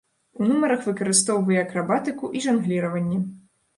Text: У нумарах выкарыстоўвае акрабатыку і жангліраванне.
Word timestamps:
У 0.43 0.45
нумарах 0.51 0.87
выкарыстоўвае 0.87 1.59
акрабатыку 1.65 2.33
і 2.41 2.45
жангліраванне. 2.47 3.25